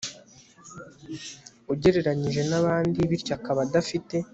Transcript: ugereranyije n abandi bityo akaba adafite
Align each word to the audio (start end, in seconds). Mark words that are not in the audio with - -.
ugereranyije 1.73 2.41
n 2.49 2.51
abandi 2.59 2.99
bityo 3.09 3.31
akaba 3.37 3.59
adafite 3.67 4.15